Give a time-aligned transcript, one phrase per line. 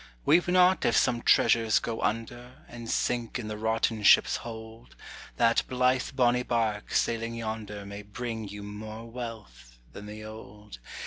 [0.25, 4.95] Weep not if some treasures go under, And sink in the rotten ship's hold,
[5.37, 10.79] That blithe bonny barque sailing yonder May bring you more wealth than the old.